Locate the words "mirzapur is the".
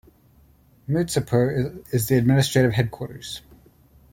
0.89-2.15